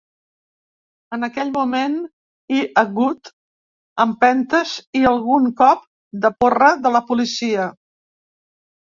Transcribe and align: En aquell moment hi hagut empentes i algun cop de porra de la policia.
En 1.15 1.25
aquell 1.25 1.49
moment 1.57 1.97
hi 2.53 2.61
hagut 2.81 3.29
empentes 4.05 4.71
i 5.01 5.03
algun 5.09 5.45
cop 5.59 5.83
de 6.23 6.31
porra 6.45 6.71
de 6.87 6.93
la 6.97 7.03
policia. 7.11 7.67